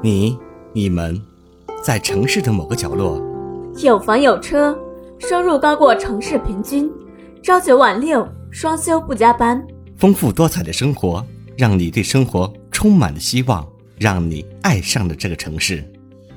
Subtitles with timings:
[0.00, 0.38] 你、
[0.72, 1.20] 你们，
[1.82, 3.20] 在城市的某个角落，
[3.82, 4.78] 有房有车，
[5.18, 6.88] 收入高过城市平均，
[7.42, 9.60] 朝九晚六，双休不加班，
[9.96, 11.24] 丰富多彩的生活，
[11.56, 13.66] 让你对生活充满了希望，
[13.98, 15.82] 让你爱上了这个城市。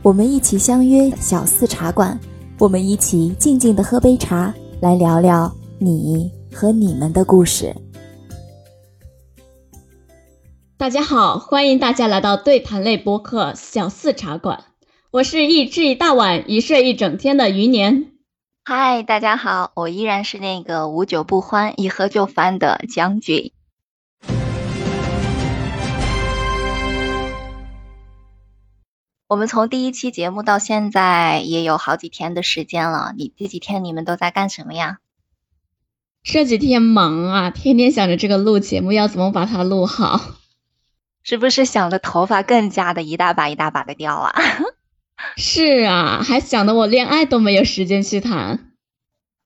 [0.02, 2.20] 我们一起相约小四茶馆，
[2.58, 7.72] 我们一起静静的喝杯茶，来聊聊你和你们的故事。
[10.82, 14.64] 大家好，欢迎大家来到对谈类播客小四茶馆，
[15.12, 18.14] 我是一吃一大碗，一睡一整天的余年。
[18.66, 23.52] 嗨，大家好，我依然是那个无酒不欢，一喝就翻的将军。
[29.28, 34.98] 我们从第一期节目到现在也有好几天的时间了，你这几天你们都在干什么呀？
[36.24, 40.20] 这几天忙啊，天天想着这个录节目要怎么把它录好。
[41.24, 44.34] 是不是想的头发更加的一大把一大把的掉啊？
[45.38, 48.72] 是啊，还想的我恋爱都没有时间去谈。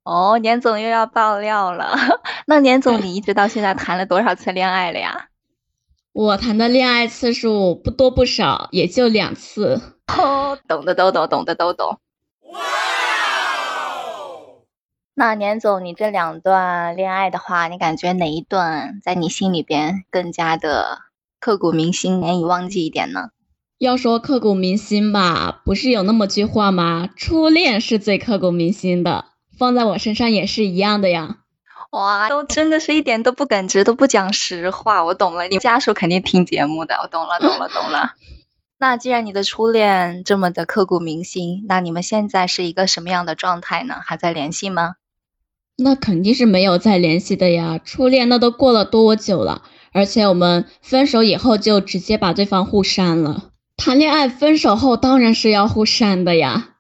[0.03, 1.97] 哦，年总又要爆料了。
[2.47, 5.27] 那年总，你一直到现在谈了多少次恋爱了呀？
[6.13, 9.81] 我谈的恋爱次数不多不少，也就两次。
[10.07, 11.99] 哦，懂的都懂，懂的都懂。
[12.53, 12.59] 哇！
[15.13, 21.04] 那年总，你这两段恋爱的话，你感觉哪一段在你心里边更加的？
[21.45, 23.29] 刻骨铭心，难以忘记一点呢。
[23.77, 27.07] 要说刻骨铭心吧，不是有那么句话吗？
[27.15, 31.41] 初恋是最刻骨铭心的，放在我身上也是一样的呀。
[31.91, 35.03] 哇，都真的是一点都不耿直，都不讲实话。
[35.05, 36.95] 我懂了，你家属肯定听节目的。
[37.03, 38.13] 我懂了， 懂了，懂了。
[38.79, 43.97] 那既然你的初恋这么的刻骨铭心，那你们现在是一个什么样的状态呢？
[44.03, 44.95] 还在联系吗？
[45.77, 47.79] 那肯定是没有再联系的呀。
[47.85, 49.61] 初恋那都过了多久了？
[49.95, 53.51] 而且我们分手以后就直接把对方互删了。
[53.77, 56.75] 谈恋爱分手后当然是要互删的呀。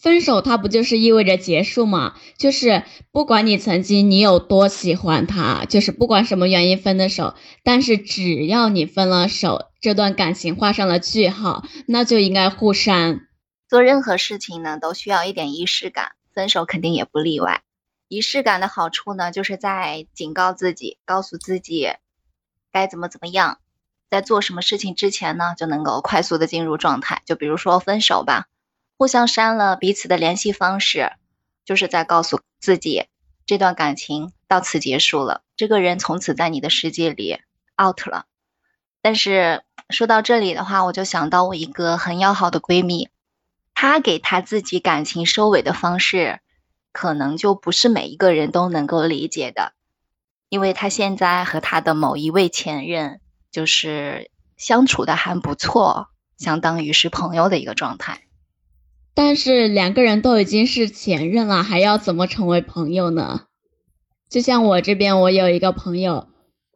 [0.00, 2.14] 分手它不就是意味着结束吗？
[2.38, 2.82] 就是
[3.12, 13.20] 不管你曾经你有多喜欢他，就是不管什么原因分的手，但是只要你分了手，这段感情画上了句号，那就应该互删。
[13.68, 17.60] 做任何事情呢都需要一点仪式感，分手肯定也不例外。
[18.08, 21.90] 仪式感的好处呢，就是在警告自己，告诉自己。
[22.74, 23.60] 该怎么怎么样，
[24.10, 27.22] 在做什么事情之前呢，就能够快速的进入状态。
[27.24, 28.48] 就比如说分手吧，
[28.98, 31.12] 互相删了彼此的联系方式，
[31.64, 33.04] 就是在告诉自己，
[33.46, 37.38] 这段感情到此结束了，这个人从此在你的世界里
[37.80, 38.26] out 了。
[39.00, 43.08] 但是说到这里的话，我就想到我一个很要好的闺蜜，
[43.72, 46.40] 她给她自己感情收尾的方式，
[46.90, 49.74] 可能就不是每一个人都能够理解的。
[50.54, 53.18] 因为他现在和他的某一位前任
[53.50, 58.20] 就是相处的还不错，相当于是朋友的一个状态。
[59.14, 63.46] 但是两个人都已经是前任了，还要怎么成为朋友呢？
[64.30, 66.28] 就像我这边，我有一个朋友，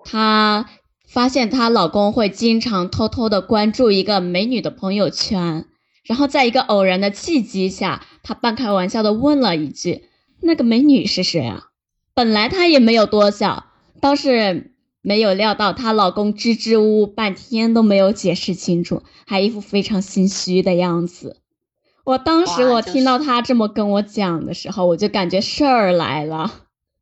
[0.04, 0.68] 她
[1.08, 5.66] 发现她老公会经常偷偷的关注一个美女的朋友圈，
[6.02, 10.08] 然后在一个偶然的契机下，她半开玩笑的问了一句
[10.42, 11.66] ：“那个美女是谁啊？”
[12.12, 13.66] 本来她也没有多想。
[14.00, 21.36] 倒是没有料到，她老公支支吾吾半天都没有解释清楚，还一副非常心虚的样子。
[22.04, 26.50] 我当时我听到他这么跟我讲的时候，我就感觉事儿来了。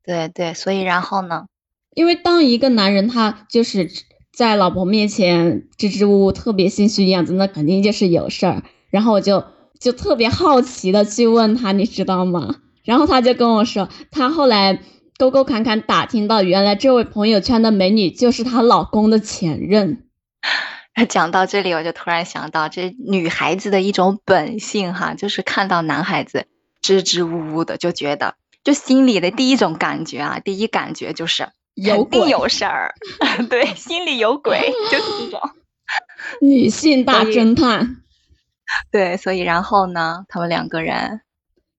[0.04, 1.46] 对对，所以然后呢？
[1.94, 3.88] 因为当一个男人他就是
[4.32, 8.64] 在老婆面前支支吾吾、特别心虚的样子，那肯定就是有事儿。
[8.90, 9.44] 然后我就
[9.80, 12.56] 就特别好奇的去问他，你知道吗？
[12.84, 14.82] 然后他就跟我说，他后来。
[15.18, 20.04] 沟沟坎坎打听到，原来这位朋友圈的美女就是她老公的前任。
[21.08, 26.46] 讲到这里，我就突然想到，这女孩子的一种本性哈，就是看到男孩子
[26.82, 32.94] 支支吾吾的，就觉得，就心里的第一种感觉啊，第一感觉就是有定有事儿，
[33.48, 35.40] 对，心里有鬼， 就是这种
[36.42, 38.02] 女性大侦探。
[38.90, 41.22] 对，所以然后呢，他们两个人，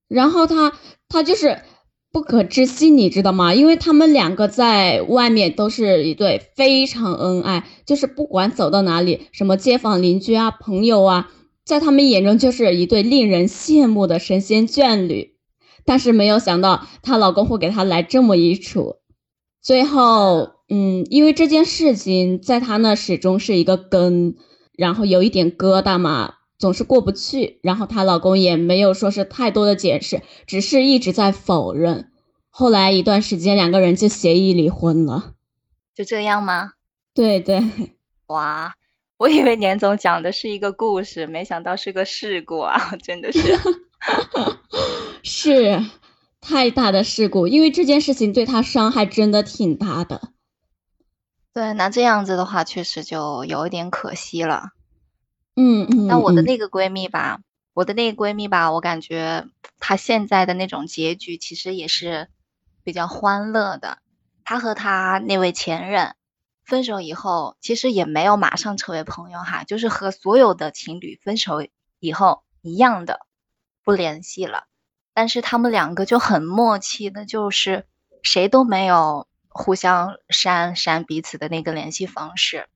[0.08, 0.72] 然后他
[1.08, 1.62] 他就是。
[2.10, 3.54] 不可置信，你知道吗？
[3.54, 11.30] 因为他们两个在外面都是一对非常恩爱，就是不管走到哪里，什么街坊邻居啊、朋友啊，
[11.64, 15.34] 在他们眼中就是一对令人羡慕的神仙眷侣。
[15.84, 18.96] 但是没有想到，她老公会给她来这么一出。
[19.62, 24.34] 最后，嗯，因为这件事情在她那始终是一个根，
[24.76, 26.34] 然后有一点疙瘩嘛。
[26.58, 32.10] 总是过不去，然后她老公也没有说是太多的解释，只是一直在否认。
[32.50, 35.34] 后来一段时间，两个人就协议离婚了。
[35.94, 36.72] 就这样吗？
[37.14, 37.62] 对对。
[38.26, 38.74] 哇，
[39.16, 42.76] 我以为年总讲的是一个故事，没想到是个事故啊！
[43.02, 43.40] 真的是，
[45.22, 45.84] 是
[46.40, 50.32] 太大的事故，因为这件事情对他伤害真的挺大的。
[51.54, 54.70] 对，那这样子的话，确实就有一点可惜了。
[55.60, 56.06] 嗯嗯。
[56.06, 57.40] 那我的那个闺蜜吧，
[57.74, 59.48] 我的那个闺蜜吧，我感觉
[59.80, 62.28] 她现在的那种结局其实也是
[62.84, 63.98] 比较欢乐的。
[64.44, 66.14] 她和她那位前任
[66.62, 71.66] 分手以后，其实也没有马上成为朋友哈，就是和所有的情侣分手
[71.98, 73.20] 以后一样的
[73.82, 74.64] 不联系了。
[75.12, 77.86] 但是他们两个就很默契的，就是
[78.22, 79.26] 谁都没有。
[79.50, 82.68] 互相删删彼此的那个联系方式，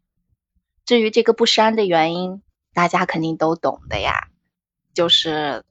[0.84, 2.43] 至于这个不删的原因，
[2.74, 4.28] 大家肯定都懂的呀。
[4.94, 5.64] 就是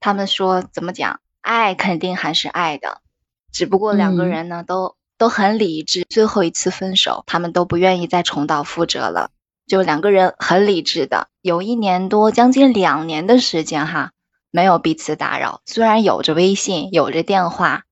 [0.00, 3.00] 他们说怎么讲，爱肯定还是爱的，
[3.52, 6.06] 只不过两个人呢都都很理智。
[6.08, 9.30] 最后一次分手，他们都不愿意再重蹈覆辙了。
[9.66, 14.12] 就两个人很理智的，有一年多，将近两年的时间哈，
[14.50, 15.62] 没有彼此打扰。
[15.66, 17.84] 虽然有着微信，有着电话，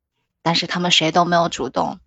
[0.42, 1.98] 但是他们谁都没有主动。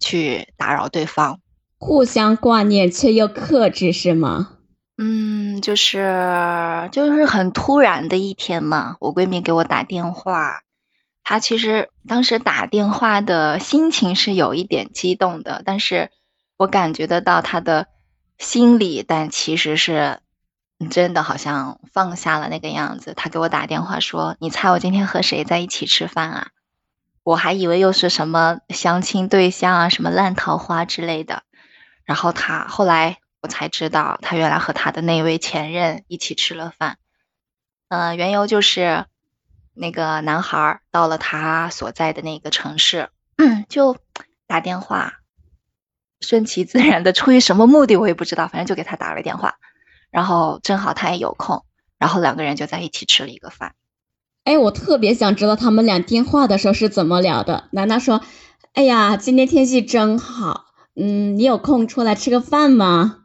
[0.00, 1.40] 去打扰对方，
[1.78, 4.58] 互相挂念却又克制，是吗？
[4.96, 8.96] 嗯，就是就是很突然的一天嘛。
[9.00, 10.60] 我闺蜜给我打电话，
[11.24, 16.10] 她其实当时打电话的心情是有一点激动的，但是
[16.56, 17.88] 我感觉得到她的
[18.38, 20.20] 心里，但其实是
[20.90, 23.14] 真的好像放下了那个样子。
[23.14, 26.48] 她给我打电话说：“你猜我今天和谁在一起吃饭啊？”
[27.24, 31.42] 我还以为又是什么相亲对象啊，什么烂桃花之类的。
[32.04, 36.96] 然后他后来我才知道，他原来和他的那位前任一起吃了饭。
[37.88, 39.04] 呃，缘由就是
[39.74, 43.10] 那个男孩到了他所在的那个城市，
[43.68, 43.98] 就
[44.46, 45.18] 打电话，
[46.22, 49.56] 顺其自然的，出于什么目的我也不知道，反正就给他打了电话。
[50.10, 51.66] 然后正好他也有空，
[51.98, 53.74] 然后两个人就在一起吃了一个饭。
[54.44, 57.68] 哎，我特别想知道他们俩电话的时候是怎么聊的。
[57.72, 58.22] 楠楠说
[58.72, 60.64] ：“哎呀，今天天气真好，
[60.96, 63.18] 嗯，你有空出来吃个饭吗？”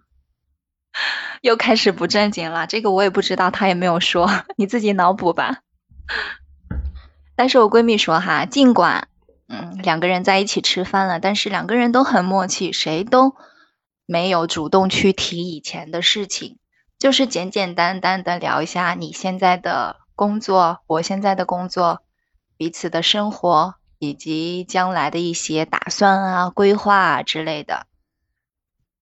[1.41, 5.59] 又开始不正经了，这个我也不知道，他也没有说，你自己脑补吧。
[7.35, 9.07] 但是我闺蜜说哈，尽管
[9.47, 13.35] 嗯两个人在一起吃饭了，但是两个人都很默契，谁都
[14.05, 16.57] 没有主动去提以前的事情，
[16.97, 19.97] 就是简简单单的聊一下你现在的。
[20.19, 22.01] 工作，我现在的工作，
[22.57, 27.87] 彼此的生活以及将来的一些打算啊、规划之类的。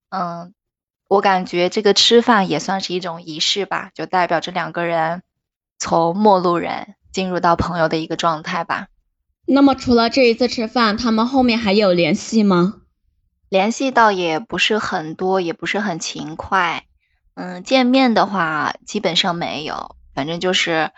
[0.10, 0.54] 嗯，
[1.08, 5.24] 我感觉这个吃饭也算是一种仪式吧，就代表着两个人
[5.80, 8.88] 从陌路人进入到朋友的一个状态吧。
[9.46, 12.82] 那么除了这一次吃饭，他们后面还有联系吗？
[13.48, 16.84] 联系倒也不是很多，也不是很勤快。
[17.36, 19.96] 嗯，见面的话基本上没有。
[20.14, 20.92] 反正就是，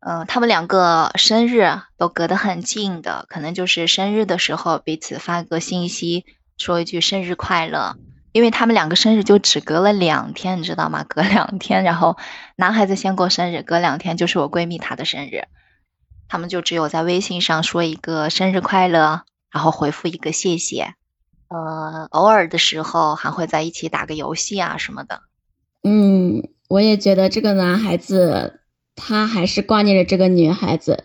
[0.00, 6.24] 嗯，他们两个生日都隔得很近的，可能就是生日的时候彼此发个信息，
[6.56, 7.96] 说一句生日快乐。
[8.32, 11.04] 因为他们两个生日就只隔了两天，你知道吗？
[11.08, 12.16] 隔两天，然后
[12.56, 15.44] 男孩子先过生日，隔两天就是我闺蜜她的生日，
[16.28, 20.94] 他们就只有在微信上说一个生日快乐，然后回复一个谢谢。
[21.48, 25.22] 呃，偶尔的时候还会在一起打个游戏啊什么的。
[25.82, 26.48] 嗯。
[26.70, 28.60] 我也觉得这个男孩子，
[28.94, 31.02] 他还是挂念着这个女孩子，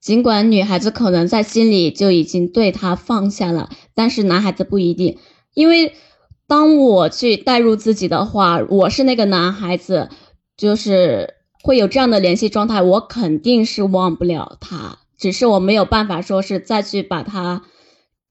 [0.00, 5.18] 尽管女孩子可能在心里就已经对他放下了，但是男孩子不一定。
[5.52, 5.96] 因为
[6.50, 10.08] 当我去代入自己的话，我是那个男孩子，
[10.56, 17.62] 就是会有这样的联系状态，我肯定是忘不了他，只是我没有办法说是再去把他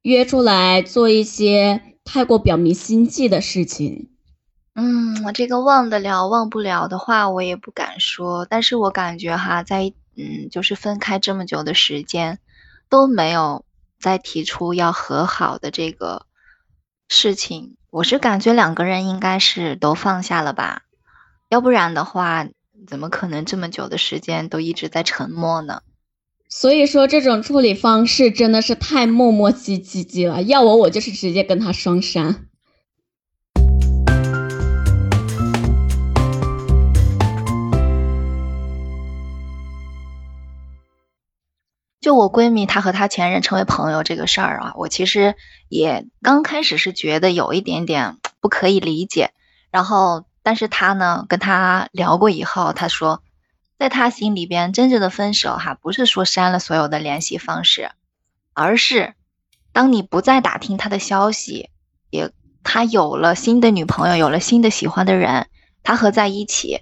[0.01, 4.09] 约出来做一些太过表明心迹的事情。
[4.75, 8.45] 嗯，我这个忘得了忘不了的话，我也不敢说。
[8.49, 12.39] 但是我感觉哈，在嗯，就是分开这么久的时间，
[12.89, 13.63] 都没有
[13.97, 16.25] 再提出要和好的这个
[17.09, 17.75] 事情。
[17.89, 20.83] 我是感觉两个人应该是都放下了吧，
[21.49, 22.47] 要不然的话，
[22.87, 25.81] 怎么可能这么久的时间都一直在沉默呢？
[26.47, 30.43] 所以说，这种处理方式真的是太磨磨唧唧唧了。
[30.43, 32.45] 要我，我就是直接跟他双删。
[42.01, 45.35] 就我闺蜜她和她前任成为朋友这个事儿啊，我其实
[45.67, 49.31] 也刚开始是觉得有一点点不可以理解，
[49.71, 53.21] 然后但是她呢跟她聊过以后，她说，
[53.77, 57.91] 在她心里边真正的分手哈，不是说删了所有的联系方式，
[58.53, 59.13] 而是
[59.73, 61.69] 当你不再打听他的消息，
[62.09, 62.31] 也
[62.63, 65.47] 他有了新的女朋友，有了新的喜欢的人，
[65.83, 66.79] 他和在一起，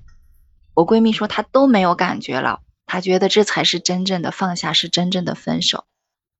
[0.74, 5.86] 我闺蜜说她都没有感觉了，他觉得这才是真正的放下，是真正的分手，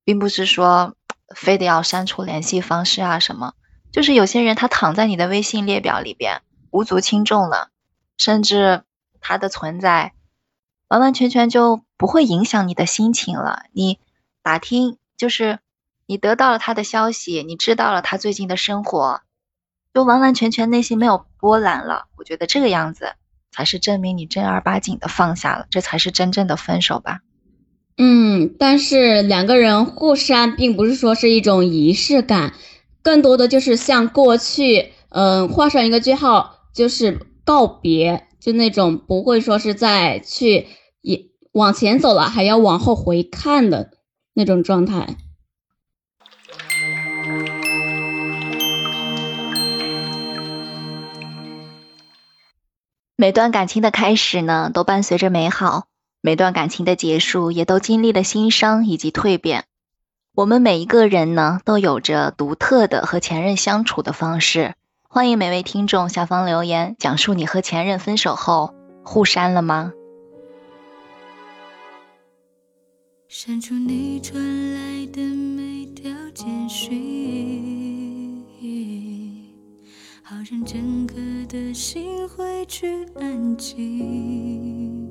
[0.02, 0.96] 并不是说
[1.36, 3.54] 非得要删除联系方式啊什么。
[3.92, 7.70] 就是有些人他躺在你的微信列表里边，无足轻重了，
[8.16, 8.82] 甚至
[9.20, 10.12] 他的存在
[10.88, 13.64] 完完全全就不会影响你的心情了。
[13.72, 13.98] 你
[14.42, 15.58] 打听，就是
[16.06, 19.22] 你得到了他的消息，你知道了他最近的生活，
[19.92, 22.06] 就完完全全内心没有波澜了。
[22.16, 23.14] 我觉得这个样子
[23.50, 27.20] 才是证明你正儿八经的放下了，这才是真正的分手吧。
[27.96, 32.54] 嗯，但是两个人互删，并不是说是一种仪式感。
[33.02, 40.66] 更多的就是像过去，嗯，画上一个句号，就是告别，就那种不会说是再去
[41.00, 43.90] 也往前走了，还要往后回看的
[44.34, 45.16] 那种状态。
[53.20, 55.88] 每段感情的开始呢，都伴随着美好；
[56.20, 59.64] 每段感情的结束，也都经历了心伤以及蜕变。
[60.36, 64.76] 我们每一个人呢，都有着独特的和前任相处的方式。
[65.08, 68.72] 欢迎每位听众下方留言，讲述你和前任分手后
[69.02, 69.92] 互删了吗？
[73.26, 74.40] 删除你传
[74.74, 77.97] 来的每条简讯，
[80.30, 81.14] 好让整个
[81.48, 85.08] 的心回去安静。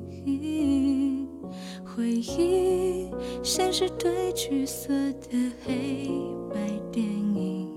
[1.84, 3.10] 回忆
[3.42, 6.08] 像是褪去色的黑
[6.54, 6.60] 白
[6.92, 7.68] 电影，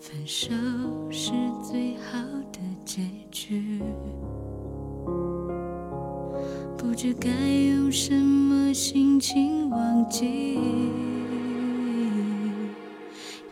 [0.00, 0.50] 分手
[1.10, 1.30] 是
[1.62, 2.18] 最好
[2.50, 3.82] 的结局。
[6.78, 7.28] 不知该
[7.68, 10.58] 用什么心情忘记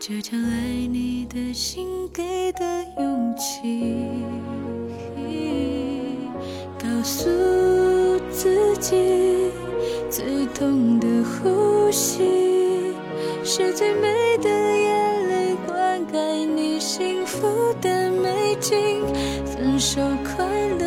[0.07, 2.63] 这场爱你的心给的
[2.99, 4.05] 勇气，
[6.77, 7.27] 告诉
[8.29, 8.95] 自己。
[10.11, 12.21] 最痛的呼吸，
[13.43, 19.01] 是最美的眼泪，灌溉你幸福的美景。
[19.43, 20.45] 分手快
[20.77, 20.85] 乐，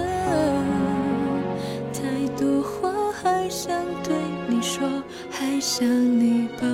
[1.93, 2.03] 太
[2.41, 4.15] 多话还想对
[4.49, 4.89] 你说，
[5.29, 6.69] 还想你抱，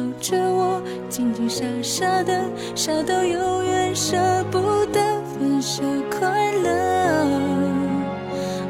[1.55, 2.45] 傻傻的，
[2.75, 4.17] 傻到永远舍
[4.51, 5.01] 不得。
[5.39, 6.69] 分手快乐，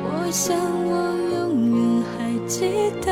[0.05, 3.09] 我想我永远还记得。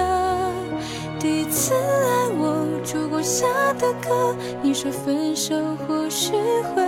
[1.19, 3.47] 第一次爱我，烛光下
[3.79, 4.37] 的歌。
[4.61, 5.55] 你说分手
[5.89, 6.33] 或许
[6.75, 6.83] 会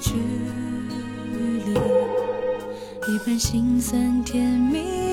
[0.00, 1.74] 距离。
[3.06, 5.07] 一半心酸甜蜜，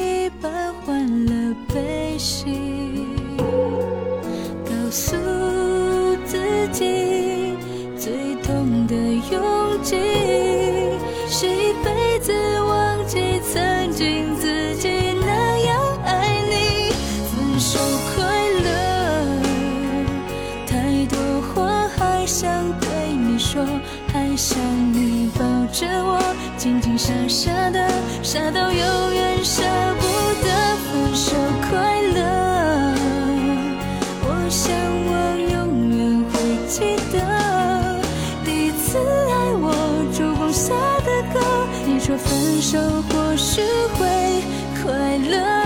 [24.12, 24.58] 还想
[24.94, 26.20] 你抱着我。
[26.58, 27.88] 静静傻傻的，
[28.24, 29.62] 傻到永远舍
[30.00, 30.06] 不
[30.44, 31.36] 得分手
[31.70, 32.96] 快乐。
[34.24, 34.74] 我想
[35.08, 35.12] 我
[35.51, 35.54] 永
[35.98, 36.34] 远会
[36.68, 38.01] 记得
[38.46, 39.65] 第一次爱我
[40.13, 40.74] 烛光下
[41.06, 41.39] 的歌。
[41.86, 43.62] 你说分手或许
[43.98, 44.44] 会
[44.82, 45.64] 快乐。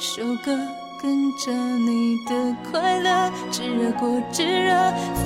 [0.00, 0.58] 首歌
[0.98, 4.72] 跟着你的快乐，炙热过炙热，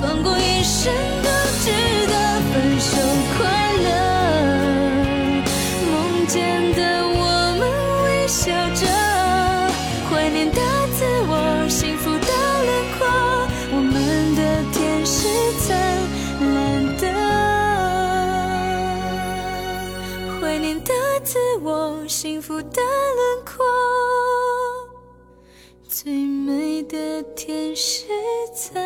[0.01, 1.29] 放过一生都
[1.63, 1.71] 值
[2.07, 2.13] 得。
[2.51, 2.97] 分手
[3.37, 3.47] 快
[3.85, 3.87] 乐，
[5.89, 7.23] 梦见的我
[7.57, 7.63] 们
[8.03, 8.85] 微笑着，
[10.09, 10.59] 怀念的
[10.93, 11.33] 自我，
[11.69, 12.27] 幸福的
[12.65, 13.07] 轮廓，
[13.71, 14.41] 我们的
[14.73, 15.29] 天使
[15.61, 15.71] 灿
[16.53, 16.55] 烂
[16.97, 17.03] 的，
[20.41, 20.91] 怀念的
[21.23, 23.54] 自我，幸福的轮廓。
[27.23, 28.05] 天使
[28.53, 28.84] 在